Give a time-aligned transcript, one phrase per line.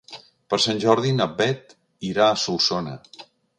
[0.53, 1.77] Per Sant Jordi na Bet
[2.11, 2.99] irà a Solsona.